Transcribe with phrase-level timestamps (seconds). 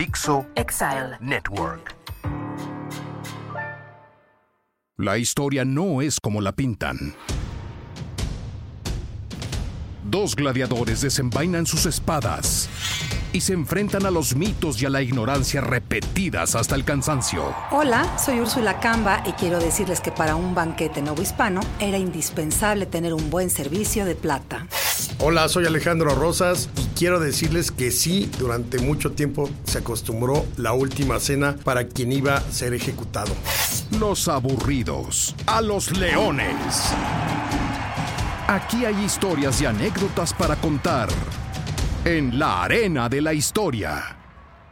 [0.00, 1.94] Dixo Exile Network.
[4.96, 7.14] La historia no es como la pintan.
[10.02, 12.70] Dos gladiadores desenvainan sus espadas
[13.34, 17.54] y se enfrentan a los mitos y a la ignorancia repetidas hasta el cansancio.
[17.70, 23.12] Hola, soy Úrsula Camba y quiero decirles que para un banquete novohispano era indispensable tener
[23.12, 24.66] un buen servicio de plata.
[25.18, 30.72] Hola, soy Alejandro Rosas y quiero decirles que sí, durante mucho tiempo se acostumbró la
[30.72, 33.32] última cena para quien iba a ser ejecutado.
[33.98, 36.92] Los aburridos, a los leones.
[38.48, 41.08] Aquí hay historias y anécdotas para contar
[42.04, 44.16] en la arena de la historia.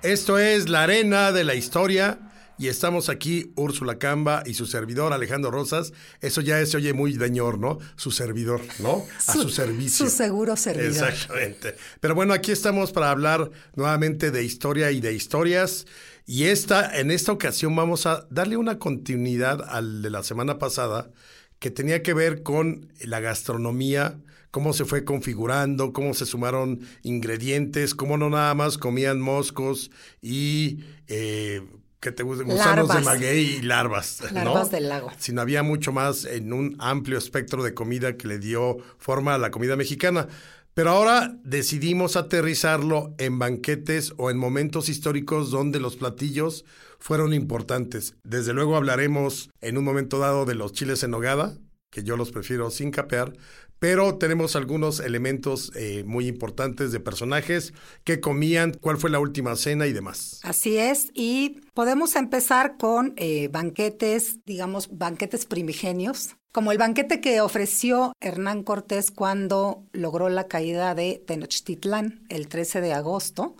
[0.02, 2.18] Esto es la arena de la historia
[2.58, 5.92] y estamos aquí Úrsula Camba y su servidor Alejandro Rosas.
[6.20, 7.78] Eso ya se oye muy deñor, ¿no?
[7.96, 9.04] Su servidor, ¿no?
[9.26, 10.08] A su, servicio.
[10.08, 11.08] Su seguro servidor.
[11.08, 11.76] Exactamente.
[12.00, 15.86] Pero bueno, aquí estamos para hablar nuevamente de historia y de historias.
[16.26, 21.10] Y esta, en esta ocasión vamos a darle una continuidad al de la semana pasada
[21.58, 24.18] que tenía que ver con la gastronomía,
[24.50, 30.80] cómo se fue configurando, cómo se sumaron ingredientes, cómo no nada más comían moscos y
[31.06, 31.62] eh,
[32.00, 34.20] que te gustan gusanos de maguey y larvas.
[34.32, 35.10] Larvas del lago.
[35.18, 39.38] Sino había mucho más en un amplio espectro de comida que le dio forma a
[39.38, 40.28] la comida mexicana.
[40.74, 46.64] Pero ahora decidimos aterrizarlo en banquetes o en momentos históricos donde los platillos
[47.00, 48.14] fueron importantes.
[48.22, 51.58] Desde luego hablaremos en un momento dado de los chiles en nogada,
[51.90, 53.32] que yo los prefiero sin capear,
[53.78, 57.72] pero tenemos algunos elementos eh, muy importantes de personajes
[58.04, 60.40] que comían, cuál fue la última cena y demás.
[60.42, 67.40] Así es, y podemos empezar con eh, banquetes, digamos, banquetes primigenios, como el banquete que
[67.40, 73.54] ofreció Hernán Cortés cuando logró la caída de Tenochtitlán el 13 de agosto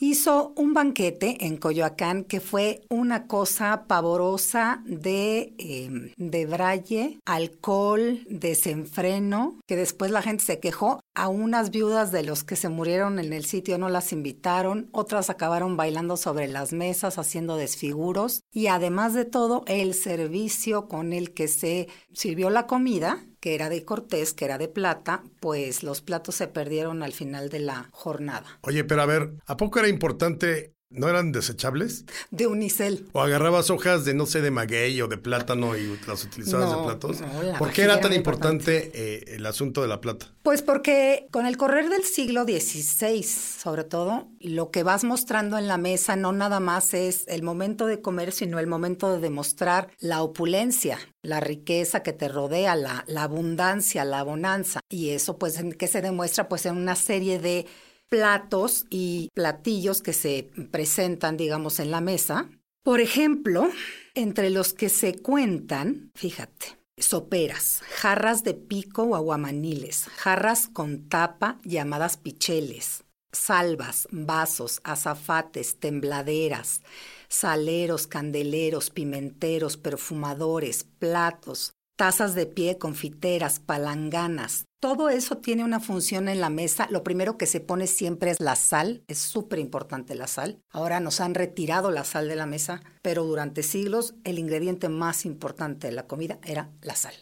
[0.00, 8.20] hizo un banquete en Coyoacán que fue una cosa pavorosa de, eh, de braille, alcohol,
[8.28, 11.00] desenfreno, que después la gente se quejó.
[11.14, 15.30] A unas viudas de los que se murieron en el sitio no las invitaron, otras
[15.30, 21.34] acabaron bailando sobre las mesas haciendo desfiguros y además de todo el servicio con el
[21.34, 26.00] que se sirvió la comida que era de Cortés, que era de plata, pues los
[26.00, 28.58] platos se perdieron al final de la jornada.
[28.62, 32.06] Oye, pero a ver, ¿a poco era importante ¿No eran desechables?
[32.30, 33.06] De unicel.
[33.12, 36.82] ¿O agarrabas hojas de, no sé, de maguey o de plátano y las utilizabas de
[36.82, 37.18] platos?
[37.58, 40.32] ¿Por qué era tan importante, eh, el asunto de la plata?
[40.42, 45.68] Pues porque con el correr del siglo XVI, sobre todo, lo que vas mostrando en
[45.68, 49.90] la mesa no nada más es el momento de comer, sino el momento de demostrar
[49.98, 54.80] la opulencia, la riqueza que te rodea, la, la abundancia, la bonanza.
[54.88, 56.48] Y eso, pues, ¿en qué se demuestra?
[56.48, 57.66] Pues en una serie de
[58.08, 62.48] platos y platillos que se presentan, digamos, en la mesa.
[62.82, 63.68] Por ejemplo,
[64.14, 71.58] entre los que se cuentan, fíjate, soperas, jarras de pico o aguamaniles, jarras con tapa
[71.64, 76.82] llamadas picheles, salvas, vasos, azafates, tembladeras,
[77.28, 84.66] saleros, candeleros, pimenteros, perfumadores, platos, tazas de pie, confiteras, palanganas.
[84.78, 86.86] Todo eso tiene una función en la mesa.
[86.90, 89.02] Lo primero que se pone siempre es la sal.
[89.08, 90.60] Es súper importante la sal.
[90.70, 95.24] Ahora nos han retirado la sal de la mesa, pero durante siglos el ingrediente más
[95.24, 97.14] importante de la comida era la sal.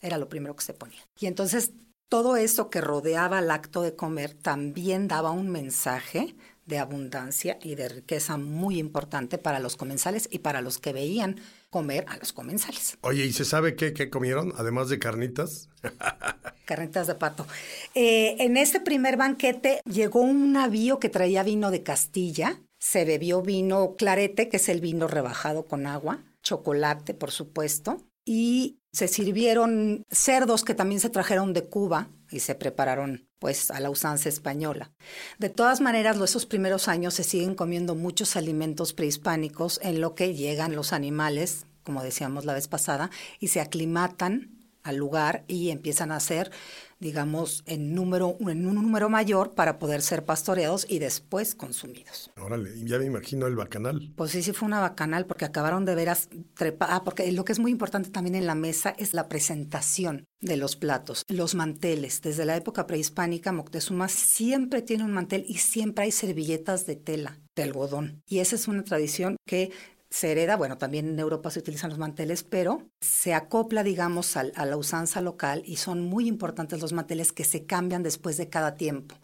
[0.00, 1.06] Era lo primero que se ponía.
[1.20, 1.70] Y entonces
[2.08, 6.34] todo eso que rodeaba el acto de comer también daba un mensaje
[6.66, 11.36] de abundancia y de riqueza muy importante para los comensales y para los que veían
[11.74, 12.96] comer a los comensales.
[13.00, 15.68] Oye, ¿y se sabe qué, comieron, además de carnitas?
[16.66, 17.48] carnitas de pato.
[17.96, 23.42] Eh, en este primer banquete llegó un navío que traía vino de Castilla, se bebió
[23.42, 30.04] vino clarete, que es el vino rebajado con agua, chocolate, por supuesto, y se sirvieron
[30.12, 34.92] cerdos que también se trajeron de Cuba y se prepararon pues a la usanza española.
[35.38, 40.34] De todas maneras, esos primeros años se siguen comiendo muchos alimentos prehispánicos en lo que
[40.34, 44.54] llegan los animales, como decíamos la vez pasada, y se aclimatan
[44.84, 46.52] al lugar y empiezan a ser,
[47.00, 52.30] digamos, en, número, en un número mayor para poder ser pastoreados y después consumidos.
[52.38, 54.12] Órale, ya me imagino el bacanal.
[54.14, 57.52] Pues sí, sí fue una bacanal porque acabaron de veras trepa Ah, porque lo que
[57.52, 62.20] es muy importante también en la mesa es la presentación de los platos, los manteles.
[62.20, 67.40] Desde la época prehispánica, Moctezuma siempre tiene un mantel y siempre hay servilletas de tela,
[67.56, 68.20] de algodón.
[68.28, 69.72] Y esa es una tradición que
[70.14, 74.44] se hereda, bueno, también en Europa se utilizan los manteles, pero se acopla, digamos, a,
[74.44, 78.76] la usanza local y son muy importantes los manteles que se cambian después de cada
[78.76, 79.16] tiempo.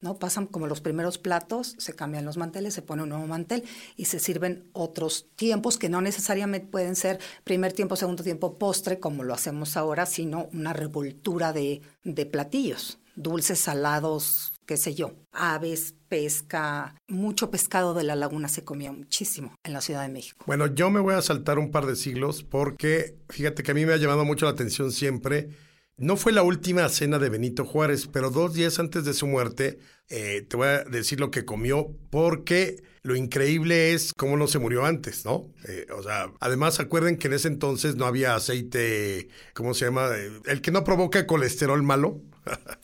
[0.00, 0.20] ¿no?
[0.20, 3.64] Pasan como los primeros platos, se cambian los manteles, se pone un nuevo mantel
[3.96, 9.00] y se sirven otros tiempos que no necesariamente pueden ser primer tiempo, segundo tiempo, postre,
[9.00, 15.14] como lo hacemos ahora, sino una revoltura de, de platillos, dulces, salados, qué sé yo,
[15.32, 20.44] aves, pesca, mucho pescado de la laguna se comía muchísimo en la Ciudad de México.
[20.46, 23.86] Bueno, yo me voy a saltar un par de siglos porque fíjate que a mí
[23.86, 25.50] me ha llamado mucho la atención siempre.
[25.98, 29.78] No fue la última cena de Benito Juárez, pero dos días antes de su muerte,
[30.10, 34.58] eh, te voy a decir lo que comió porque lo increíble es cómo no se
[34.58, 35.54] murió antes, ¿no?
[35.66, 40.10] Eh, o sea, además acuerden que en ese entonces no había aceite, ¿cómo se llama?
[40.44, 42.20] El que no provoca colesterol malo.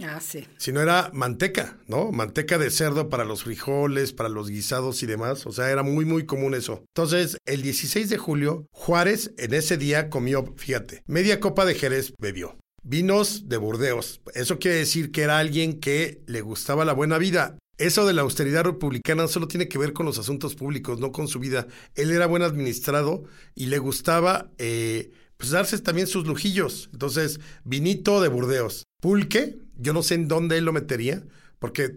[0.05, 0.47] Ah, sí.
[0.57, 2.11] Si no era manteca, ¿no?
[2.11, 5.47] Manteca de cerdo para los frijoles, para los guisados y demás.
[5.47, 6.85] O sea, era muy, muy común eso.
[6.89, 12.13] Entonces, el 16 de julio, Juárez en ese día comió, fíjate, media copa de Jerez
[12.19, 12.59] bebió.
[12.83, 14.21] Vinos de Burdeos.
[14.35, 17.57] Eso quiere decir que era alguien que le gustaba la buena vida.
[17.79, 21.29] Eso de la austeridad republicana solo tiene que ver con los asuntos públicos, no con
[21.29, 21.67] su vida.
[21.95, 23.25] Él era buen administrado
[23.55, 25.11] y le gustaba eh,
[25.43, 26.89] pues darse también sus lujillos.
[26.93, 28.85] Entonces, vinito de Burdeos.
[29.01, 31.25] Pulque, yo no sé en dónde él lo metería,
[31.59, 31.93] porque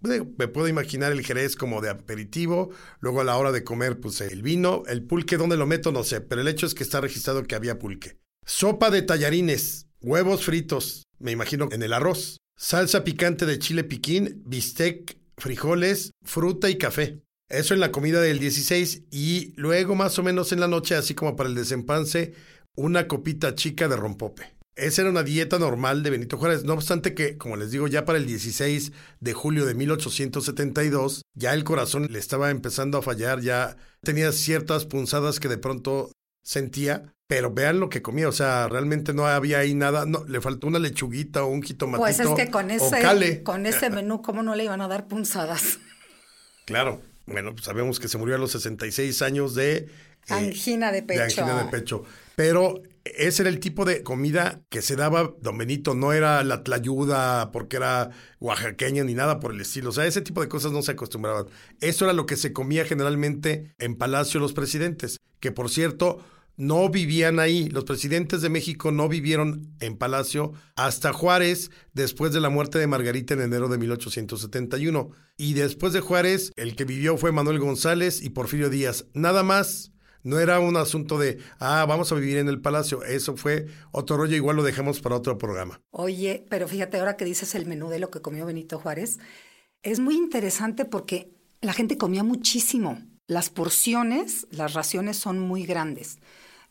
[0.00, 4.20] me puedo imaginar el jerez como de aperitivo, luego a la hora de comer, pues
[4.22, 5.92] el vino, el pulque, ¿dónde lo meto?
[5.92, 8.18] No sé, pero el hecho es que está registrado que había pulque.
[8.44, 14.42] Sopa de tallarines, huevos fritos, me imagino en el arroz, salsa picante de chile piquín,
[14.46, 17.22] bistec, frijoles, fruta y café.
[17.50, 21.14] Eso en la comida del 16 y luego más o menos en la noche, así
[21.14, 22.32] como para el desempance,
[22.76, 24.54] una copita chica de rompope.
[24.76, 26.64] Esa era una dieta normal de Benito Juárez.
[26.64, 31.52] No obstante que, como les digo, ya para el 16 de julio de 1872, ya
[31.52, 36.12] el corazón le estaba empezando a fallar, ya tenía ciertas punzadas que de pronto
[36.42, 40.40] sentía, pero vean lo que comía, o sea, realmente no había ahí nada, no, le
[40.40, 44.42] faltó una lechuguita o un jitomatito Pues es que con ese, con ese menú, ¿cómo
[44.42, 45.78] no le iban a dar punzadas?
[46.64, 49.88] Claro, bueno, pues sabemos que se murió a los 66 años de...
[50.28, 51.18] Eh, angina de pecho.
[51.18, 52.04] De angina de pecho.
[52.36, 56.62] Pero ese era el tipo de comida que se daba Don Benito, no era la
[56.62, 59.90] tlayuda porque era oaxaqueña ni nada por el estilo.
[59.90, 61.46] O sea, ese tipo de cosas no se acostumbraban.
[61.80, 66.24] Eso era lo que se comía generalmente en Palacio los presidentes, que por cierto
[66.56, 67.70] no vivían ahí.
[67.70, 72.86] Los presidentes de México no vivieron en Palacio hasta Juárez después de la muerte de
[72.86, 75.10] Margarita en enero de 1871.
[75.38, 79.06] Y después de Juárez, el que vivió fue Manuel González y Porfirio Díaz.
[79.14, 79.92] Nada más.
[80.22, 83.02] No era un asunto de, ah, vamos a vivir en el palacio.
[83.02, 85.80] Eso fue otro rollo, igual lo dejamos para otro programa.
[85.90, 89.18] Oye, pero fíjate ahora que dices el menú de lo que comió Benito Juárez,
[89.82, 93.00] es muy interesante porque la gente comía muchísimo.
[93.26, 96.18] Las porciones, las raciones son muy grandes.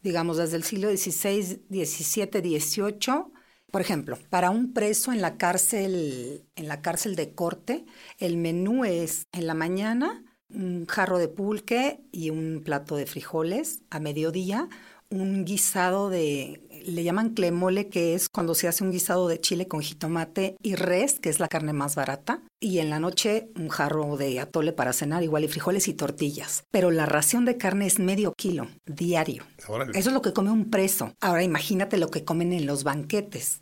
[0.02, 3.32] Digamos, desde el siglo XVI, XVII, XVIII,
[3.72, 7.86] por ejemplo, para un preso en la cárcel, en la cárcel de corte,
[8.18, 10.24] el menú es en la mañana
[10.54, 14.70] un jarro de pulque y un plato de frijoles a mediodía,
[15.12, 19.68] un guisado de, le llaman clemole, que es cuando se hace un guisado de chile
[19.68, 23.70] con jitomate y res, que es la carne más barata, y en la noche un
[23.70, 26.64] jarro de atole para cenar, igual y frijoles y tortillas.
[26.72, 29.44] Pero la ración de carne es medio kilo diario.
[29.58, 31.14] Eso es lo que come un preso.
[31.22, 33.62] Ahora imagínate lo que comen en los banquetes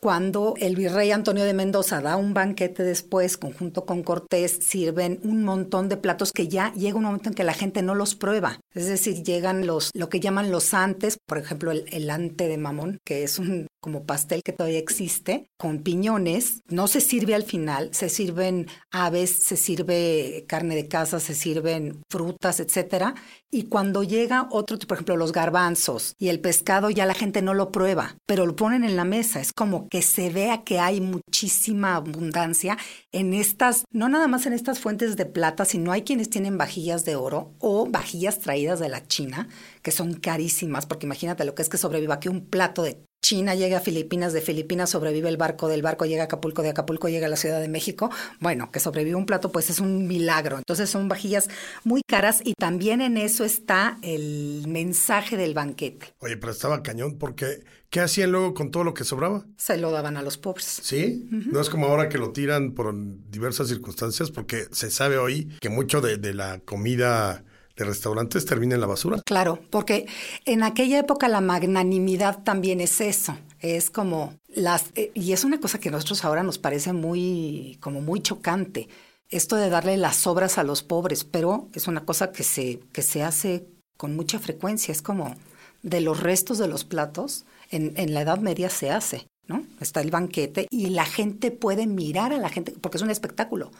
[0.00, 5.44] cuando el virrey Antonio de Mendoza da un banquete después, conjunto con Cortés, sirven un
[5.44, 8.60] montón de platos que ya llega un momento en que la gente no los prueba.
[8.74, 12.58] Es decir, llegan los, lo que llaman los antes, por ejemplo, el, el ante de
[12.58, 16.62] mamón, que es un como pastel que todavía existe, con piñones.
[16.68, 22.02] No se sirve al final, se sirven aves, se sirve carne de casa, se sirven
[22.08, 23.14] frutas, etcétera.
[23.50, 27.54] Y cuando llega otro, por ejemplo, los garbanzos y el pescado, ya la gente no
[27.54, 29.40] lo prueba, pero lo ponen en la mesa.
[29.40, 32.76] Es como que se vea que hay muchísima abundancia
[33.10, 37.04] en estas, no nada más en estas fuentes de plata, sino hay quienes tienen vajillas
[37.04, 39.48] de oro o vajillas traídas de la China,
[39.82, 43.54] que son carísimas, porque imagínate lo que es que sobreviva aquí un plato de China
[43.54, 47.08] llega a Filipinas, de Filipinas sobrevive el barco, del barco llega a Acapulco, de Acapulco
[47.08, 48.10] llega a la Ciudad de México.
[48.40, 50.58] Bueno, que sobrevive un plato, pues es un milagro.
[50.58, 51.48] Entonces son vajillas
[51.84, 56.14] muy caras y también en eso está el mensaje del banquete.
[56.20, 59.44] Oye, pero estaba cañón porque ¿qué hacían luego con todo lo que sobraba?
[59.56, 60.80] Se lo daban a los pobres.
[60.82, 62.94] Sí, no es como ahora que lo tiran por
[63.30, 67.44] diversas circunstancias porque se sabe hoy que mucho de, de la comida
[67.78, 69.22] de restaurantes termina en la basura.
[69.24, 70.06] Claro, porque
[70.44, 75.60] en aquella época la magnanimidad también es eso, es como las eh, y es una
[75.60, 78.88] cosa que a nosotros ahora nos parece muy como muy chocante,
[79.30, 83.02] esto de darle las sobras a los pobres, pero es una cosa que se que
[83.02, 83.66] se hace
[83.96, 85.36] con mucha frecuencia, es como
[85.82, 89.64] de los restos de los platos en, en la Edad Media se hace ¿no?
[89.80, 93.72] Está el banquete y la gente puede mirar a la gente, porque es un espectáculo,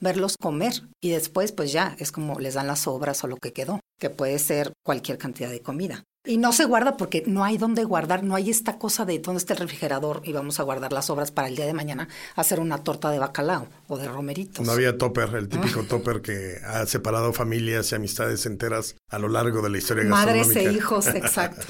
[0.00, 3.52] verlos comer y después pues ya es como les dan las sobras o lo que
[3.52, 6.04] quedó, que puede ser cualquier cantidad de comida.
[6.26, 9.38] Y no se guarda porque no hay dónde guardar, no hay esta cosa de dónde
[9.38, 12.60] está el refrigerador y vamos a guardar las sobras para el día de mañana hacer
[12.60, 14.66] una torta de bacalao o de romeritos.
[14.66, 19.28] No había topper, el típico topper que ha separado familias y amistades enteras a lo
[19.28, 20.70] largo de la historia Madres gastronómica.
[20.70, 21.66] e hijos, exacto.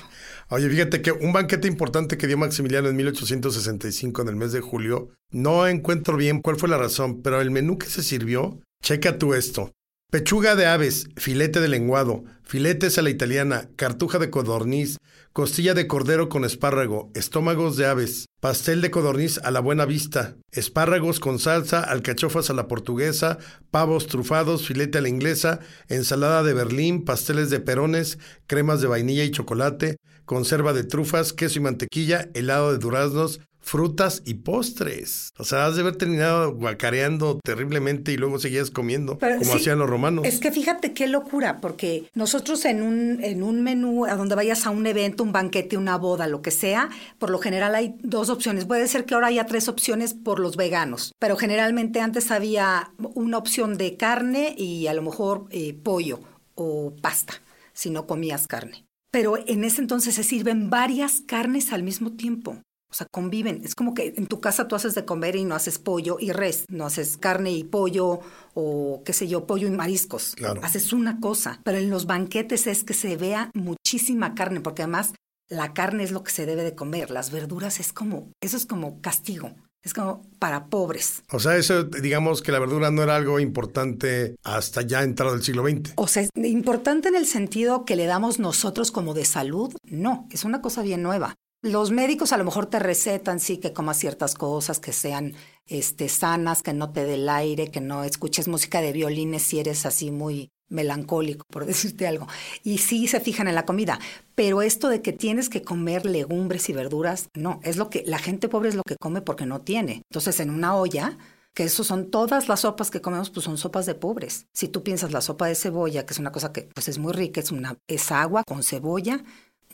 [0.48, 4.60] Oye, fíjate que un banquete importante que dio Maximiliano en 1865 en el mes de
[4.60, 9.16] julio, no encuentro bien cuál fue la razón, pero el menú que se sirvió, checa
[9.16, 9.70] tú esto.
[10.10, 14.96] Pechuga de aves, filete de lenguado, filetes a la italiana, cartuja de codorniz,
[15.32, 20.34] costilla de cordero con espárrago, estómagos de aves, pastel de codorniz a la buena vista,
[20.50, 23.38] espárragos con salsa, alcachofas a la portuguesa,
[23.70, 29.22] pavos trufados, filete a la inglesa, ensalada de berlín, pasteles de perones, cremas de vainilla
[29.22, 35.32] y chocolate, conserva de trufas, queso y mantequilla, helado de duraznos, frutas y postres.
[35.38, 39.58] O sea, has de haber terminado guacareando terriblemente y luego seguías comiendo, Pero como sí,
[39.58, 40.24] hacían los romanos.
[40.26, 44.66] Es que fíjate qué locura, porque nosotros en un, en un menú, a donde vayas
[44.66, 46.88] a un evento, un banquete, una boda, lo que sea,
[47.18, 48.64] por lo general hay dos opciones.
[48.64, 53.38] Puede ser que ahora haya tres opciones por los veganos, pero generalmente antes había una
[53.38, 56.20] opción de carne y a lo mejor eh, pollo
[56.54, 57.34] o pasta,
[57.72, 58.84] si no comías carne.
[59.10, 62.58] Pero en ese entonces se sirven varias carnes al mismo tiempo.
[62.90, 63.60] O sea, conviven.
[63.64, 66.32] Es como que en tu casa tú haces de comer y no haces pollo y
[66.32, 68.20] res, no haces carne y pollo
[68.54, 70.34] o qué sé yo, pollo y mariscos.
[70.34, 70.60] Claro.
[70.64, 75.12] Haces una cosa, pero en los banquetes es que se vea muchísima carne, porque además
[75.48, 78.66] la carne es lo que se debe de comer, las verduras es como, eso es
[78.66, 81.22] como castigo, es como para pobres.
[81.30, 85.42] O sea, eso, digamos que la verdura no era algo importante hasta ya entrado el
[85.42, 85.92] siglo XX.
[85.96, 90.28] O sea, es importante en el sentido que le damos nosotros como de salud, no,
[90.30, 91.34] es una cosa bien nueva.
[91.62, 95.34] Los médicos a lo mejor te recetan, sí, que comas ciertas cosas, que sean
[95.66, 99.60] este, sanas, que no te dé el aire, que no escuches música de violines si
[99.60, 102.26] eres así muy melancólico, por decirte algo.
[102.64, 103.98] Y sí se fijan en la comida,
[104.34, 108.18] pero esto de que tienes que comer legumbres y verduras, no, es lo que la
[108.18, 110.02] gente pobre es lo que come porque no tiene.
[110.10, 111.18] Entonces, en una olla,
[111.52, 114.46] que eso son todas las sopas que comemos, pues son sopas de pobres.
[114.54, 117.12] Si tú piensas la sopa de cebolla, que es una cosa que pues es muy
[117.12, 119.22] rica, es una es agua con cebolla,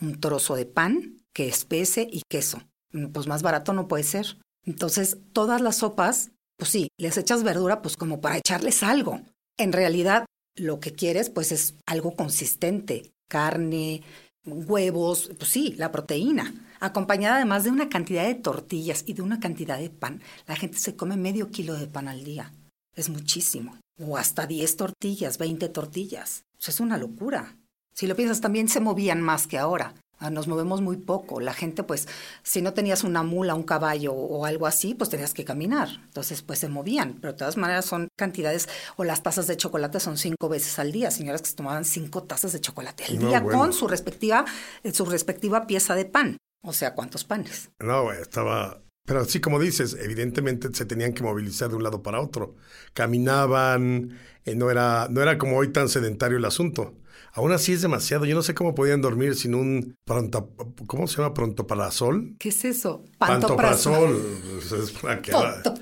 [0.01, 2.63] un trozo de pan, que espese y queso.
[3.13, 4.39] Pues más barato no puede ser.
[4.65, 9.21] Entonces, todas las sopas, pues sí, les echas verdura pues como para echarles algo.
[9.55, 10.25] En realidad,
[10.55, 14.01] lo que quieres pues es algo consistente, carne,
[14.45, 19.39] huevos, pues sí, la proteína, acompañada además de una cantidad de tortillas y de una
[19.39, 20.23] cantidad de pan.
[20.47, 22.51] La gente se come medio kilo de pan al día.
[22.95, 23.77] Es muchísimo.
[24.01, 26.45] O hasta 10 tortillas, 20 tortillas.
[26.53, 27.55] Pues es una locura.
[27.93, 29.93] Si lo piensas, también se movían más que ahora.
[30.19, 31.39] Ah, Nos movemos muy poco.
[31.39, 32.07] La gente, pues,
[32.43, 35.89] si no tenías una mula, un caballo o algo así, pues tenías que caminar.
[36.05, 37.17] Entonces, pues se movían.
[37.21, 40.91] Pero de todas maneras son cantidades, o las tazas de chocolate son cinco veces al
[40.91, 41.11] día.
[41.11, 43.59] Señoras que se tomaban cinco tazas de chocolate al No, día bueno.
[43.59, 44.45] con su respectiva,
[44.83, 46.37] eh, su respectiva pieza de pan.
[46.63, 47.69] O sea, ¿cuántos panes?
[47.79, 48.81] No, estaba...
[49.05, 52.55] Pero sí, como dices, evidentemente se tenían que movilizar de un lado para otro.
[52.93, 56.95] Caminaban, eh, no, era, no era como hoy tan sedentario el asunto.
[57.37, 58.25] Aún así es demasiado.
[58.25, 60.49] Yo no sé cómo podían dormir sin un pronto...
[60.87, 61.35] ¿Cómo se llama?
[61.35, 62.35] ¿Prontoparazol?
[62.39, 63.05] ¿Qué es eso?
[63.19, 64.19] Pantoprazol.
[64.55, 65.75] Pues es para que- Panto-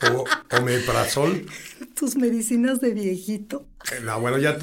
[0.10, 0.24] o
[0.58, 1.44] omeprazol.
[1.94, 3.66] Tus medicinas de viejito.
[3.92, 4.56] Eh, No, bueno, ya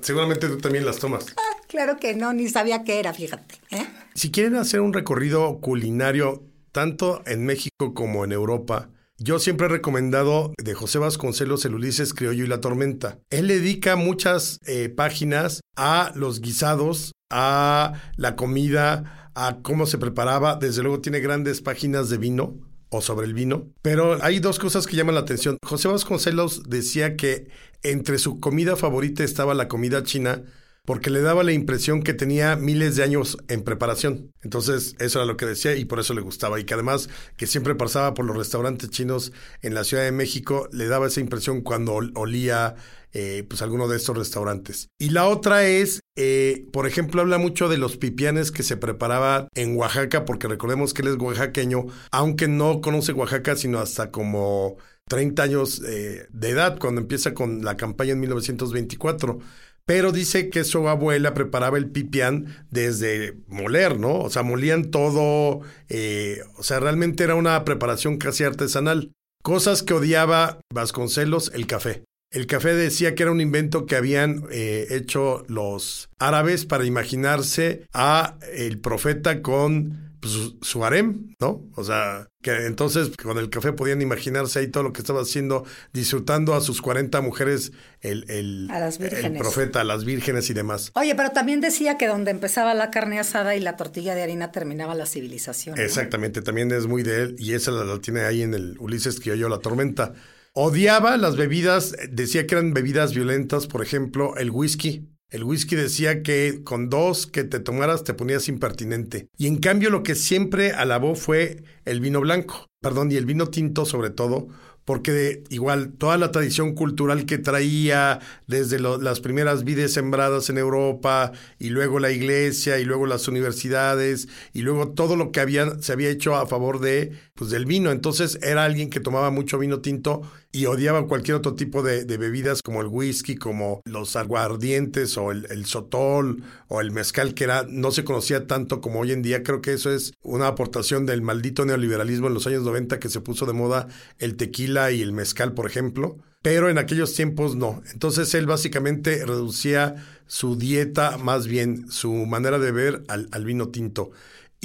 [0.00, 1.26] seguramente tú también las tomas.
[1.68, 3.54] Claro que no, ni sabía qué era, fíjate.
[3.70, 3.86] ¿eh?
[4.14, 6.42] Si quieren hacer un recorrido culinario
[6.72, 8.90] tanto en México como en Europa,
[9.24, 13.18] yo siempre he recomendado de José Vasconcelos el Ulises Criollo y la Tormenta.
[13.30, 20.56] Él dedica muchas eh, páginas a los guisados, a la comida, a cómo se preparaba.
[20.56, 22.58] Desde luego tiene grandes páginas de vino
[22.90, 23.72] o sobre el vino.
[23.80, 25.56] Pero hay dos cosas que llaman la atención.
[25.64, 27.48] José Vasconcelos decía que
[27.82, 30.42] entre su comida favorita estaba la comida china
[30.84, 34.32] porque le daba la impresión que tenía miles de años en preparación.
[34.42, 36.60] Entonces, eso era lo que decía y por eso le gustaba.
[36.60, 40.68] Y que además, que siempre pasaba por los restaurantes chinos en la Ciudad de México,
[40.72, 42.74] le daba esa impresión cuando ol- olía
[43.12, 44.88] eh, pues alguno de estos restaurantes.
[44.98, 49.48] Y la otra es, eh, por ejemplo, habla mucho de los pipianes que se preparaba
[49.54, 54.76] en Oaxaca, porque recordemos que él es oaxaqueño, aunque no conoce Oaxaca sino hasta como
[55.08, 59.38] 30 años eh, de edad, cuando empieza con la campaña en 1924
[59.86, 64.20] pero dice que su abuela preparaba el pipián desde moler, ¿no?
[64.20, 69.12] O sea, molían todo, eh, o sea, realmente era una preparación casi artesanal.
[69.42, 72.04] Cosas que odiaba Vasconcelos, el café.
[72.30, 77.86] El café decía que era un invento que habían eh, hecho los árabes para imaginarse
[77.92, 81.68] a el profeta con pues, su, harem, ¿no?
[81.74, 85.66] O sea, que entonces con el café podían imaginarse ahí todo lo que estaba haciendo,
[85.92, 90.54] disfrutando a sus 40 mujeres, el, el, A las el profeta, a las vírgenes y
[90.54, 90.92] demás.
[90.94, 94.50] Oye, pero también decía que donde empezaba la carne asada y la tortilla de harina
[94.50, 95.76] terminaba la civilización.
[95.76, 95.82] ¿no?
[95.82, 99.20] Exactamente, también es muy de él y esa la, la tiene ahí en el Ulises
[99.20, 100.14] que yo la tormenta.
[100.54, 105.06] Odiaba las bebidas, decía que eran bebidas violentas, por ejemplo, el whisky.
[105.34, 109.26] El whisky decía que con dos que te tomaras te ponías impertinente.
[109.36, 113.48] Y en cambio lo que siempre alabó fue el vino blanco, perdón, y el vino
[113.48, 114.46] tinto sobre todo,
[114.84, 120.58] porque de- igual toda la tradición cultural que traía desde las primeras vides sembradas en
[120.58, 125.80] Europa y luego la iglesia y luego las universidades y luego todo lo que había,
[125.82, 127.90] se había hecho a favor de pues del vino.
[127.90, 130.22] Entonces era alguien que tomaba mucho vino tinto
[130.54, 135.48] y odiaba cualquier otro tipo de, bebidas como el whisky, como los aguardientes o el,
[135.50, 139.42] el sotol o el mezcal, que era, no se conocía tanto como hoy en día.
[139.42, 143.20] Creo que eso es una aportación del maldito neoliberalismo en los años 90 que se
[143.20, 143.88] puso de moda
[144.20, 146.18] el tequila y el mezcal, por ejemplo.
[146.40, 147.82] Pero en aquellos tiempos no.
[147.92, 149.96] Entonces él básicamente reducía
[150.28, 154.12] su dieta, más bien su manera de beber al, al vino tinto.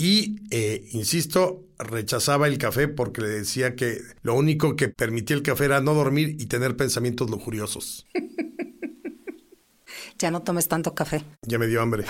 [0.01, 5.43] Y, eh, insisto, rechazaba el café porque le decía que lo único que permitía el
[5.43, 8.07] café era no dormir y tener pensamientos lujuriosos.
[10.17, 11.23] Ya no tomes tanto café.
[11.45, 12.05] Ya me dio hambre.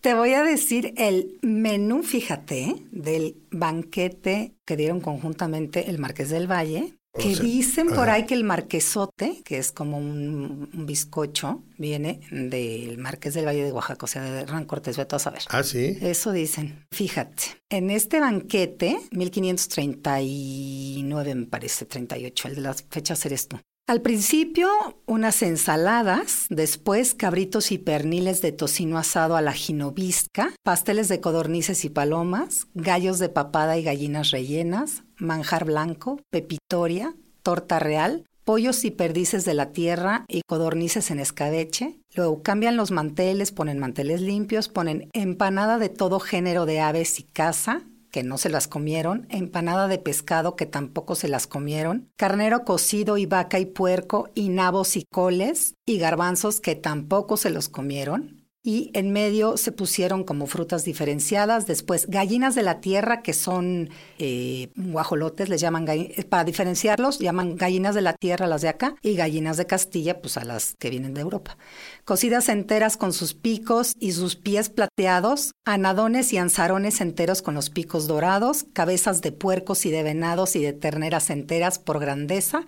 [0.00, 6.48] Te voy a decir el menú, fíjate, del banquete que dieron conjuntamente el Marqués del
[6.48, 8.10] Valle, que O sea, dicen por ajá.
[8.10, 13.64] ahí que el marquesote, que es como un, un bizcocho, viene del Marqués del Valle
[13.64, 15.42] de Oaxaca, o sea, de Hernán Cortés, vete a saber.
[15.48, 15.96] Ah, sí.
[16.00, 16.84] Eso dicen.
[16.90, 23.58] Fíjate, en este banquete, 1539 me parece, 38, el de las fechas eres tú.
[23.86, 24.66] Al principio,
[25.04, 31.84] unas ensaladas, después cabritos y perniles de tocino asado a la ginovisca, pasteles de codornices
[31.84, 38.90] y palomas, gallos de papada y gallinas rellenas, manjar blanco, pepitoria, torta real, pollos y
[38.90, 41.98] perdices de la tierra y codornices en escabeche.
[42.14, 47.24] Luego cambian los manteles, ponen manteles limpios, ponen empanada de todo género de aves y
[47.24, 47.82] caza,
[48.14, 53.16] que no se las comieron, empanada de pescado que tampoco se las comieron, carnero cocido
[53.16, 58.43] y vaca y puerco y nabos y coles y garbanzos que tampoco se los comieron.
[58.66, 63.90] Y en medio se pusieron como frutas diferenciadas, después gallinas de la tierra que son
[64.18, 68.70] eh, guajolotes, les llaman, eh, para diferenciarlos, llaman gallinas de la tierra a las de
[68.70, 71.58] acá y gallinas de Castilla pues a las que vienen de Europa.
[72.06, 77.68] Cocidas enteras con sus picos y sus pies plateados, anadones y anzarones enteros con los
[77.68, 82.64] picos dorados, cabezas de puercos y de venados y de terneras enteras por grandeza,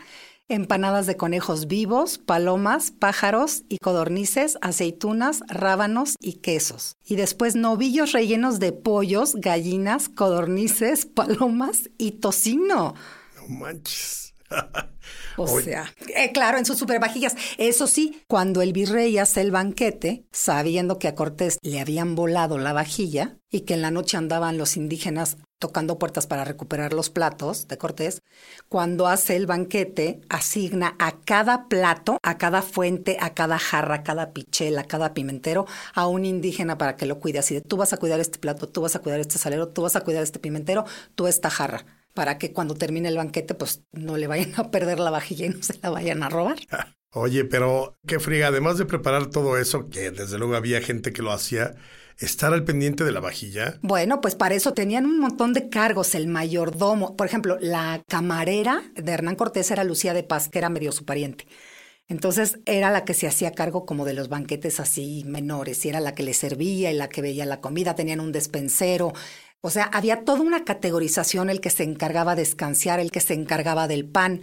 [0.48, 6.96] empanadas de conejos vivos, palomas, pájaros y codornices, aceitunas, rábanos y quesos.
[7.04, 12.94] Y después novillos rellenos de pollos, gallinas, codornices, palomas y tocino.
[13.36, 14.34] No manches.
[15.38, 17.36] O sea, eh, claro, en sus supervajillas.
[17.58, 22.56] Eso sí, cuando el virrey hace el banquete, sabiendo que a Cortés le habían volado
[22.56, 27.10] la vajilla y que en la noche andaban los indígenas tocando puertas para recuperar los
[27.10, 28.22] platos de Cortés,
[28.68, 34.02] cuando hace el banquete, asigna a cada plato, a cada fuente, a cada jarra, a
[34.02, 37.38] cada pichel, a cada pimentero, a un indígena para que lo cuide.
[37.38, 39.82] Así de, tú vas a cuidar este plato, tú vas a cuidar este salero, tú
[39.82, 41.84] vas a cuidar este pimentero, tú esta jarra
[42.16, 45.48] para que cuando termine el banquete, pues no le vayan a perder la vajilla y
[45.50, 46.56] no se la vayan a robar.
[47.12, 51.22] Oye, pero qué friga, además de preparar todo eso, que desde luego había gente que
[51.22, 51.74] lo hacía,
[52.18, 53.78] estar al pendiente de la vajilla.
[53.82, 58.82] Bueno, pues para eso tenían un montón de cargos, el mayordomo, por ejemplo, la camarera
[58.94, 61.46] de Hernán Cortés era Lucía de Paz, que era medio su pariente.
[62.08, 66.00] Entonces era la que se hacía cargo como de los banquetes así menores, y era
[66.00, 69.12] la que le servía y la que veía la comida, tenían un despensero.
[69.60, 73.34] O sea, había toda una categorización, el que se encargaba de escanciar, el que se
[73.34, 74.42] encargaba del pan.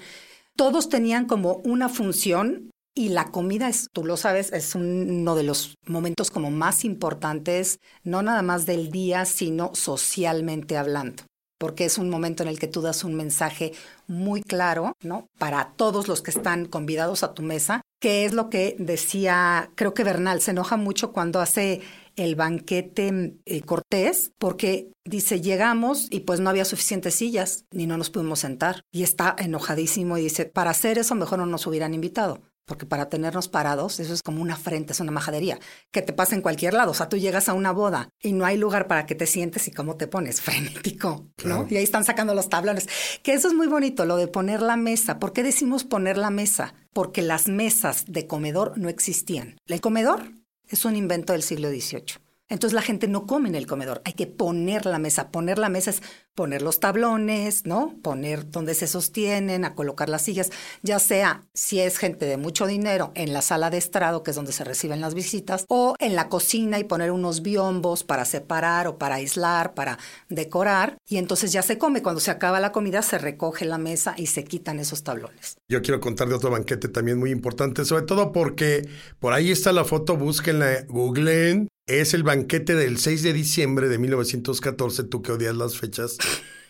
[0.55, 5.43] Todos tenían como una función y la comida es, tú lo sabes, es uno de
[5.43, 11.23] los momentos como más importantes, no nada más del día, sino socialmente hablando
[11.63, 13.71] porque es un momento en el que tú das un mensaje
[14.05, 15.27] muy claro, ¿no?
[15.39, 19.93] Para todos los que están convidados a tu mesa, que es lo que decía, creo
[19.93, 21.79] que Bernal se enoja mucho cuando hace
[22.17, 27.97] el banquete eh, Cortés, porque dice, llegamos y pues no había suficientes sillas, ni no
[27.97, 28.81] nos pudimos sentar.
[28.91, 32.41] Y está enojadísimo y dice, para hacer eso mejor no nos hubieran invitado.
[32.65, 35.59] Porque para tenernos parados, eso es como una afrenta, es una majadería,
[35.91, 36.91] que te pasa en cualquier lado.
[36.91, 39.67] O sea, tú llegas a una boda y no hay lugar para que te sientes
[39.67, 41.63] y cómo te pones, frenético, Claro.
[41.63, 41.67] ¿no?
[41.69, 42.87] Y ahí están sacando los tablones.
[43.21, 45.19] Que eso es muy bonito, lo de poner la mesa.
[45.19, 46.73] ¿Por qué decimos poner la mesa?
[46.93, 49.57] Porque las mesas de comedor no existían.
[49.65, 50.31] El comedor
[50.67, 52.23] es un invento del siglo XVIII.
[52.49, 55.31] Entonces la gente no come en el comedor, hay que poner la mesa.
[55.31, 56.01] Poner la mesa es
[56.35, 57.95] poner los tablones, ¿no?
[58.01, 60.49] Poner donde se sostienen, a colocar las sillas,
[60.81, 64.35] ya sea si es gente de mucho dinero en la sala de estrado, que es
[64.35, 68.87] donde se reciben las visitas, o en la cocina y poner unos biombos para separar
[68.87, 70.97] o para aislar, para decorar.
[71.07, 72.01] Y entonces ya se come.
[72.01, 75.57] Cuando se acaba la comida, se recoge la mesa y se quitan esos tablones.
[75.69, 78.87] Yo quiero contar de otro banquete también muy importante, sobre todo porque
[79.19, 83.97] por ahí está la foto, búsquenla, googleen es el banquete del 6 de diciembre de
[83.97, 86.17] 1914, tú que odias las fechas,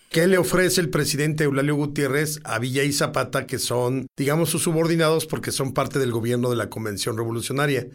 [0.09, 4.61] que le ofrece el presidente Eulalio Gutiérrez a Villa y Zapata, que son, digamos, sus
[4.61, 7.87] subordinados porque son parte del gobierno de la Convención Revolucionaria.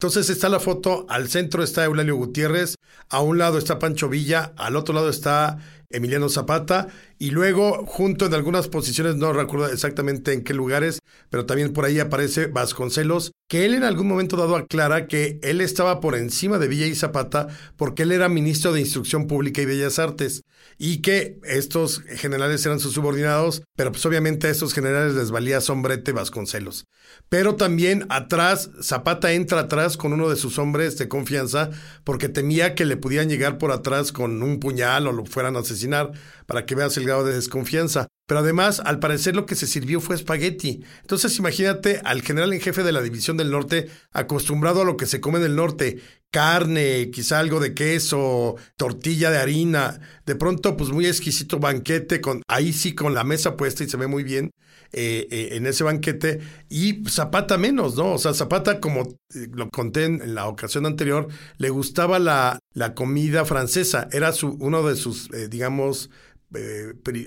[0.00, 2.74] Entonces está la foto, al centro está Eulalio Gutiérrez,
[3.10, 5.58] a un lado está Pancho Villa, al otro lado está
[5.90, 11.44] Emiliano Zapata, y luego junto en algunas posiciones, no recuerdo exactamente en qué lugares, pero
[11.44, 16.00] también por ahí aparece Vasconcelos, que él en algún momento dado aclara que él estaba
[16.00, 19.98] por encima de Villa y Zapata porque él era ministro de Instrucción Pública y Bellas
[19.98, 20.44] Artes,
[20.82, 25.60] y que estos generales eran sus subordinados, pero pues obviamente a estos generales les valía
[25.60, 26.86] sombrete Vasconcelos.
[27.28, 31.68] Pero también atrás, Zapata entra atrás con uno de sus hombres de confianza
[32.02, 35.60] porque temía que le pudieran llegar por atrás con un puñal o lo fueran a
[35.60, 36.12] asesinar,
[36.46, 38.08] para que veas el grado de desconfianza.
[38.30, 40.84] Pero además, al parecer lo que se sirvió fue espagueti.
[41.00, 45.06] Entonces imagínate al general en jefe de la División del Norte acostumbrado a lo que
[45.06, 50.76] se come en el norte, carne, quizá algo de queso, tortilla de harina, de pronto
[50.76, 54.22] pues muy exquisito banquete, con ahí sí con la mesa puesta y se ve muy
[54.22, 54.52] bien.
[54.92, 56.38] Eh, eh, en ese banquete
[56.68, 58.12] y Zapata menos, ¿no?
[58.12, 59.02] O sea, Zapata, como
[59.34, 61.26] eh, lo conté en, la ocasión anterior,
[61.58, 66.10] le gustaba la, la comida francesa, era su, uno de sus, digamos,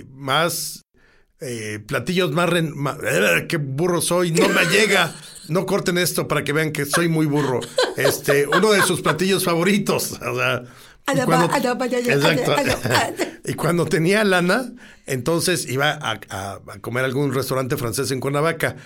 [0.09, 0.82] más
[1.85, 2.49] platillos más,
[3.47, 5.13] qué burro soy, no me llega.
[5.49, 7.59] No corten esto para que vean que soy muy burro.
[7.97, 10.13] Este, uno de sus platillos favoritos.
[10.13, 10.63] O sea,
[13.45, 14.71] y cuando tenía lana,
[15.05, 18.77] entonces iba a, comer algún restaurante francés en Cuernavaca.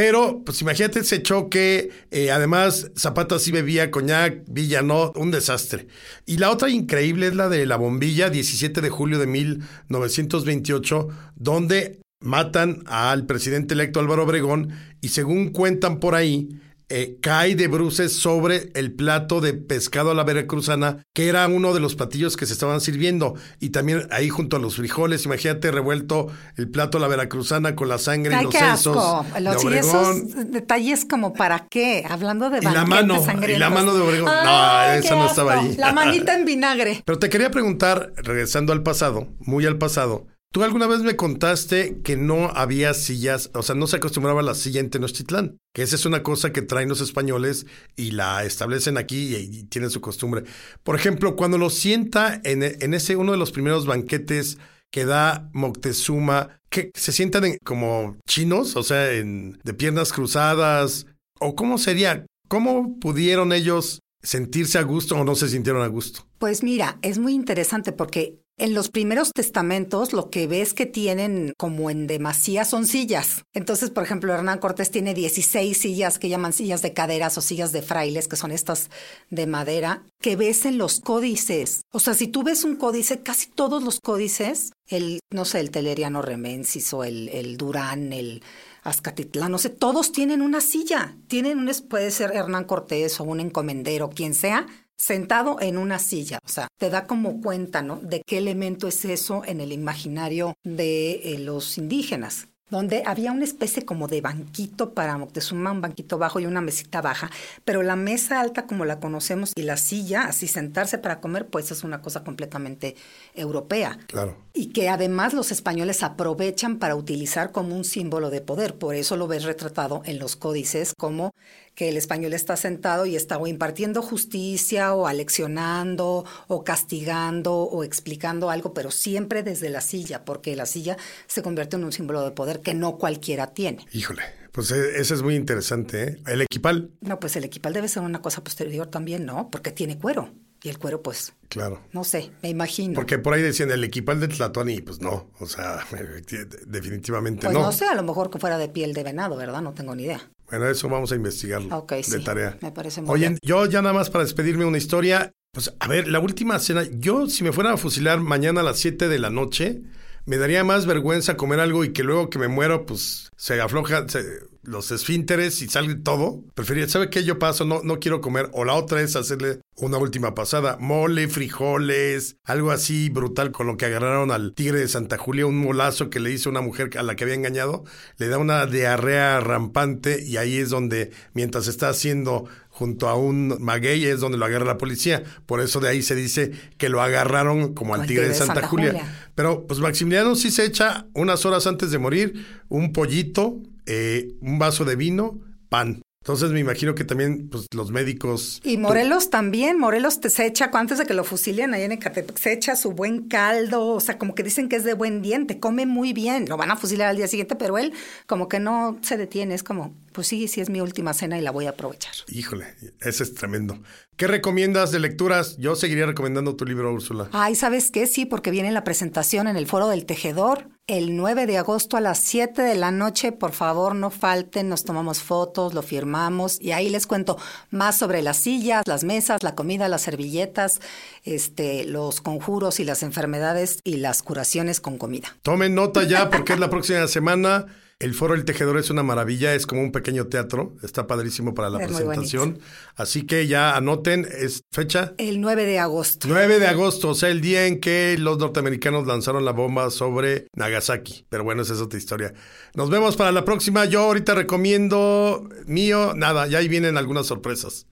[0.00, 1.90] Pero, pues imagínate ese choque.
[2.12, 5.88] Eh, además, Zapata sí bebía coñac, Villa no, un desastre.
[6.24, 12.00] Y la otra increíble es la de la bombilla, 17 de julio de 1928, donde
[12.20, 14.68] matan al presidente electo Álvaro Obregón
[15.00, 16.48] y según cuentan por ahí,
[16.90, 21.74] eh, cae de bruces sobre el plato de pescado a la veracruzana, que era uno
[21.74, 23.34] de los platillos que se estaban sirviendo.
[23.60, 27.88] Y también ahí junto a los frijoles, imagínate revuelto el plato a la veracruzana con
[27.88, 29.26] la sangre y los sesos.
[29.40, 33.94] Los, de esos detalles como para qué, hablando de y la mano Y la mano
[33.94, 34.32] de Obregón.
[34.44, 35.76] no, esa no estaba ahí.
[35.76, 37.02] La manita en vinagre.
[37.04, 42.00] Pero te quería preguntar, regresando al pasado, muy al pasado, Tú alguna vez me contaste
[42.02, 45.82] que no había sillas, o sea, no se acostumbraba a la silla en Tenochtitlán, que
[45.82, 50.00] esa es una cosa que traen los españoles y la establecen aquí y, tienen su
[50.00, 50.44] costumbre.
[50.82, 52.62] Por ejemplo, cuando lo sienta en,
[52.94, 54.56] ese uno de los primeros banquetes
[54.90, 61.06] que da Moctezuma, que se sientan como chinos, o sea, en, de piernas cruzadas,
[61.40, 66.26] o cómo sería, cómo pudieron ellos sentirse a gusto o no se sintieron a gusto.
[66.38, 71.54] Pues mira, es muy interesante porque en los primeros testamentos lo que ves que tienen
[71.56, 73.44] como en demasía son sillas.
[73.54, 77.72] Entonces, por ejemplo, Hernán Cortés tiene 16 sillas que llaman sillas de caderas o sillas
[77.72, 78.90] de frailes, que son estas
[79.30, 81.82] de madera, que ves en los códices.
[81.92, 85.70] O sea, si tú ves un códice, casi todos los códices, el, no sé, el
[85.70, 88.42] Teleriano Remensis o el, el Durán, el
[88.82, 91.16] Azcatitlán, no sé, todos tienen una silla.
[91.28, 94.66] Tienen un, puede ser Hernán Cortés o un encomendero, quien sea,
[94.98, 96.40] sentado en una silla.
[96.44, 97.96] O sea, te da como cuenta, ¿no?
[97.96, 103.44] De qué elemento es eso en el imaginario de eh, los indígenas donde había una
[103.44, 107.30] especie como de banquito para Moctezuma, un banquito bajo y una mesita baja,
[107.64, 111.70] pero la mesa alta como la conocemos y la silla, así sentarse para comer, pues
[111.70, 112.96] es una cosa completamente
[113.34, 113.98] europea.
[114.06, 114.36] Claro.
[114.52, 119.16] Y que además los españoles aprovechan para utilizar como un símbolo de poder, por eso
[119.16, 121.32] lo ves retratado en los códices como
[121.78, 127.84] que el español está sentado y está o impartiendo justicia o aleccionando o castigando o
[127.84, 130.96] explicando algo, pero siempre desde la silla, porque la silla
[131.28, 133.86] se convierte en un símbolo de poder que no cualquiera tiene.
[133.92, 136.02] Híjole, pues e, eso es muy interesante.
[136.02, 136.16] ¿eh?
[136.26, 136.90] ¿El equipal?
[137.00, 139.48] No, pues el equipal debe ser una cosa posterior también, ¿no?
[139.48, 140.34] Porque tiene cuero.
[140.62, 141.34] Y el cuero, pues.
[141.48, 141.82] Claro.
[141.92, 142.94] No sé, me imagino.
[142.94, 145.30] Porque por ahí decían el equipal de Tlatuani, pues no.
[145.38, 145.84] O sea,
[146.66, 147.62] definitivamente pues no.
[147.62, 149.62] no sé, a lo mejor que fuera de piel de venado, ¿verdad?
[149.62, 150.30] No tengo ni idea.
[150.50, 151.76] Bueno, eso vamos a investigarlo.
[151.76, 152.24] Ok, de sí.
[152.24, 152.58] tarea.
[152.60, 153.38] Me parece muy Oye, bien.
[153.42, 155.32] yo ya nada más para despedirme una historia.
[155.52, 156.84] Pues a ver, la última cena.
[156.90, 159.82] Yo, si me fuera a fusilar mañana a las 7 de la noche,
[160.26, 164.08] me daría más vergüenza comer algo y que luego que me muero, pues se afloja,
[164.08, 164.24] se,
[164.68, 166.44] los esfínteres y sale todo.
[166.54, 167.24] Preferiría, ¿sabe qué?
[167.24, 168.50] Yo paso, no, no quiero comer.
[168.52, 170.76] O la otra es hacerle una última pasada.
[170.78, 175.58] Mole, frijoles, algo así brutal con lo que agarraron al tigre de Santa Julia, un
[175.58, 177.84] molazo que le hizo una mujer a la que había engañado.
[178.18, 183.56] Le da una diarrea rampante y ahí es donde, mientras está haciendo junto a un
[183.60, 185.24] maguey es donde lo agarra la policía.
[185.46, 189.30] Por eso de ahí se dice que lo agarraron como al tigre de Santa, Julia.
[189.34, 194.58] Pero pues Maximiliano sí se echa unas horas antes de morir un pollito, eh, un
[194.58, 196.02] vaso de vino, pan.
[196.20, 198.60] Entonces me imagino que también pues, los médicos...
[198.62, 202.36] Y Morelos también, Morelos te se echa, antes de que lo fusilen ahí en Ecatepec,
[202.36, 205.58] se echa su buen caldo, o sea, como que dicen que es de buen diente,
[205.58, 207.94] come muy bien, lo van a fusilar al día siguiente, pero él
[208.26, 211.40] como que no se detiene, es como, pues sí, sí es mi última cena y
[211.40, 212.12] la voy a aprovechar.
[212.28, 212.66] Híjole,
[213.00, 213.78] ese es tremendo.
[214.18, 215.56] ¿Qué recomiendas de lecturas?
[215.56, 217.30] Yo seguiría recomendando tu libro, Úrsula.
[217.32, 218.06] Ay, ¿sabes qué?
[218.06, 222.00] Sí, porque viene la presentación en el Foro del Tejedor el 9 de agosto a
[222.00, 223.30] las 7 de la noche.
[223.30, 227.36] Por favor, no falten, nos tomamos fotos, lo firmamos y ahí les cuento
[227.70, 230.80] más sobre las sillas, las mesas, la comida, las servilletas,
[231.24, 235.36] este, los conjuros y las enfermedades y las curaciones con comida.
[235.42, 237.66] Tomen nota ya porque es la próxima semana.
[238.00, 241.68] El Foro El Tejedor es una maravilla, es como un pequeño teatro, está padrísimo para
[241.68, 242.60] la presentación.
[242.94, 245.14] Así que ya anoten, es fecha.
[245.18, 246.28] El 9 de agosto.
[246.28, 250.46] 9 de agosto, o sea, el día en que los norteamericanos lanzaron la bomba sobre
[250.54, 251.26] Nagasaki.
[251.28, 252.34] Pero bueno, esa es otra historia.
[252.74, 253.84] Nos vemos para la próxima.
[253.86, 257.88] Yo ahorita recomiendo mío, nada, ya ahí vienen algunas sorpresas.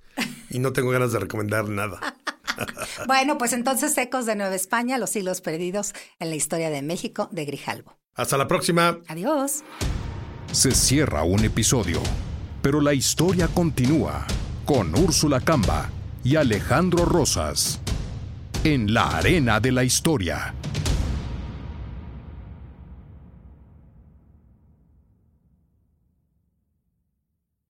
[0.50, 1.98] Y no tengo ganas de recomendar nada.
[3.08, 7.28] bueno, pues entonces Ecos de Nueva España, los siglos perdidos en la historia de México,
[7.32, 7.98] de Grijalvo.
[8.16, 8.98] Hasta la próxima.
[9.08, 9.62] Adiós.
[10.50, 12.00] Se cierra un episodio,
[12.62, 14.26] pero la historia continúa
[14.64, 15.90] con Úrsula Camba
[16.24, 17.78] y Alejandro Rosas
[18.64, 20.54] en la arena de la historia.